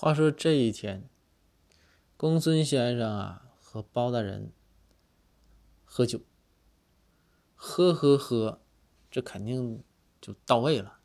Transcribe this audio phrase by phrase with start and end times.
[0.00, 1.10] 话说这一天，
[2.16, 4.50] 公孙先生啊和包大人
[5.84, 6.22] 喝酒，
[7.54, 8.62] 喝喝喝，
[9.10, 9.84] 这肯定
[10.18, 11.00] 就到位了。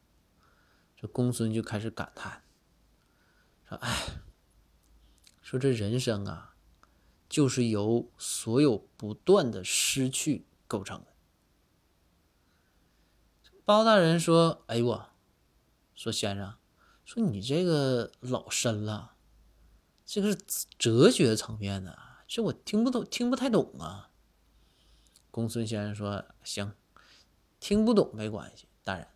[0.95, 2.43] 这公孙就开始感叹，
[3.67, 4.21] 说：“哎，
[5.41, 6.55] 说这人生啊，
[7.27, 11.07] 就是由所有不断的失去构成的。”
[13.65, 15.09] 包大人说：“哎呦我，
[15.93, 16.55] 说先生。”
[17.05, 19.13] 说你这个老深了，
[20.03, 20.37] 这个是
[20.79, 24.09] 哲学层面的，这我听不懂，听不太懂啊。
[25.29, 26.73] 公孙先生说：“行，
[27.59, 29.07] 听不懂没关系，大人，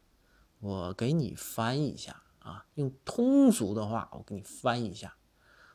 [0.59, 5.15] 我给你翻译一下啊，用通俗的话我给你翻译一下。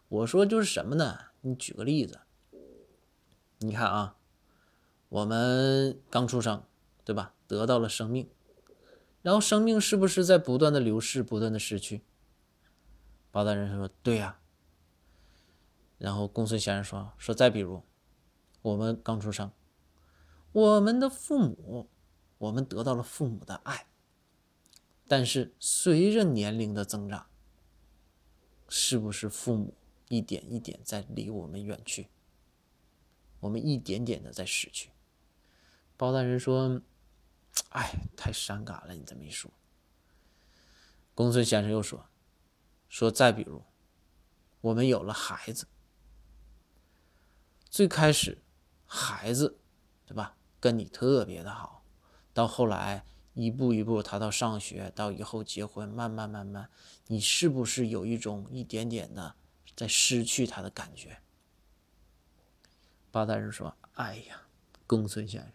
[0.08, 1.18] 我说就是什么呢？
[1.40, 2.20] 你举个例子，
[3.58, 4.16] 你看啊，
[5.08, 6.62] 我们刚出生，
[7.04, 7.34] 对吧？
[7.48, 8.30] 得到了生命。”
[9.24, 12.02] 然后生命是不是在不断的流逝，不断的失去？
[13.30, 14.38] 包大人说：“对呀。”
[15.96, 17.82] 然后公孙先生说：“说再比如，
[18.60, 19.50] 我们刚出生，
[20.52, 21.88] 我们的父母，
[22.36, 23.86] 我们得到了父母的爱，
[25.08, 27.26] 但是随着年龄的增长，
[28.68, 29.72] 是不是父母
[30.10, 32.08] 一点一点在离我们远去？
[33.40, 34.90] 我们一点点的在失去？”
[35.96, 36.82] 包大人说。
[37.70, 38.94] 哎，太伤感了！
[38.94, 39.50] 你这么一说，
[41.14, 42.06] 公孙先生又说
[42.88, 43.64] ：“说再比如，
[44.60, 45.66] 我们有了孩子，
[47.68, 48.42] 最开始
[48.86, 49.58] 孩子，
[50.06, 50.36] 对吧？
[50.60, 51.84] 跟你特别的好，
[52.32, 56.70] 到后来一步一步他到上学，到以后结婚，慢慢慢慢，
[57.08, 59.34] 你是不是有一种一点点的
[59.74, 61.20] 在失去他的感觉？”
[63.10, 64.42] 包大人说：“哎呀，
[64.86, 65.52] 公孙先生。”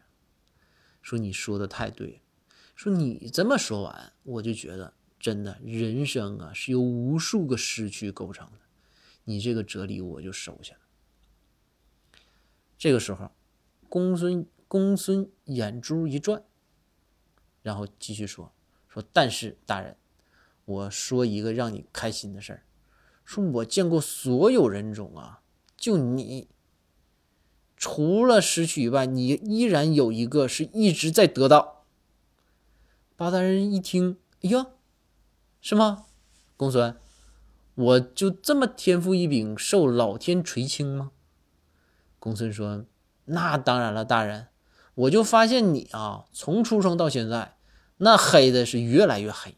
[1.10, 2.22] 说你说的太对，
[2.76, 8.60] 说你这么说完，我就觉得真的人生啊是由无数个失去构成的。
[9.24, 10.82] 你这个哲理我就收下了。
[12.78, 13.32] 这个时候，
[13.90, 16.44] 公孙公孙眼珠一转，
[17.64, 18.54] 然后继续说
[18.88, 19.98] 说，但是大人，
[20.66, 22.64] 我说一个让你开心的事儿，
[23.26, 25.42] 说我见过所有人中啊，
[25.76, 26.48] 就你。
[27.80, 31.86] 除了失去以外，你依然有一个是一直在得到。
[33.16, 34.68] 八大人一听，哎呀，
[35.62, 36.06] 是吗？
[36.58, 36.94] 公孙，
[37.76, 41.12] 我就这么天赋异禀，受老天垂青吗？
[42.20, 42.84] 公孙说
[43.26, 44.48] ：“那当然了，大人，
[44.94, 47.56] 我就发现你啊，从出生到现在，
[48.00, 49.56] 那黑的是越来越黑，